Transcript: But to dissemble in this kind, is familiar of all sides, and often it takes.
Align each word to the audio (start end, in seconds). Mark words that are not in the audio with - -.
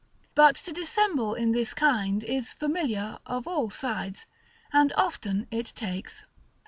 But 0.33 0.55
to 0.55 0.71
dissemble 0.73 1.35
in 1.35 1.51
this 1.51 1.75
kind, 1.75 2.23
is 2.23 2.53
familiar 2.53 3.19
of 3.27 3.45
all 3.47 3.69
sides, 3.69 4.25
and 4.73 4.91
often 4.97 5.45
it 5.51 5.67
takes. 5.75 6.23